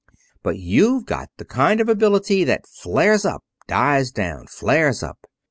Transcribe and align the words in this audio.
But 0.41 0.57
you've 0.57 1.05
got 1.05 1.29
the 1.37 1.45
kind 1.45 1.79
of 1.79 1.87
ability 1.87 2.43
that 2.45 2.65
flares 2.65 3.23
up, 3.23 3.43
dies 3.67 4.09
down, 4.09 4.47
flares 4.47 5.03
up. 5.03 5.27